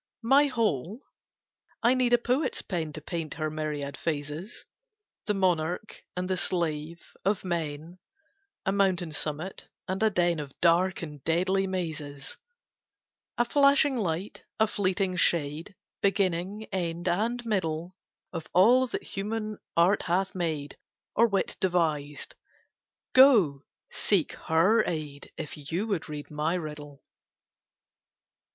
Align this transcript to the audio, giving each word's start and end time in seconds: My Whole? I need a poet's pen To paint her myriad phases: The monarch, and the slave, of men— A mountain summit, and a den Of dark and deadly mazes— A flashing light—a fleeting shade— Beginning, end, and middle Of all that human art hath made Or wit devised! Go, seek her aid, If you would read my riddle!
My 0.23 0.47
Whole? 0.47 1.03
I 1.83 1.93
need 1.93 2.11
a 2.11 2.17
poet's 2.17 2.63
pen 2.63 2.91
To 2.93 3.01
paint 3.01 3.35
her 3.35 3.51
myriad 3.51 3.95
phases: 3.95 4.65
The 5.27 5.35
monarch, 5.35 6.03
and 6.17 6.27
the 6.27 6.37
slave, 6.37 6.99
of 7.23 7.45
men— 7.45 7.99
A 8.65 8.71
mountain 8.71 9.11
summit, 9.11 9.67
and 9.87 10.01
a 10.01 10.09
den 10.09 10.39
Of 10.39 10.59
dark 10.59 11.03
and 11.03 11.23
deadly 11.23 11.67
mazes— 11.67 12.35
A 13.37 13.45
flashing 13.45 13.95
light—a 13.95 14.65
fleeting 14.65 15.17
shade— 15.17 15.75
Beginning, 16.01 16.65
end, 16.71 17.07
and 17.07 17.45
middle 17.45 17.95
Of 18.33 18.47
all 18.53 18.87
that 18.87 19.03
human 19.03 19.59
art 19.77 20.01
hath 20.01 20.33
made 20.33 20.77
Or 21.15 21.27
wit 21.27 21.57
devised! 21.59 22.33
Go, 23.13 23.61
seek 23.91 24.31
her 24.47 24.83
aid, 24.83 25.31
If 25.37 25.71
you 25.71 25.85
would 25.85 26.09
read 26.09 26.31
my 26.31 26.55
riddle! 26.55 27.03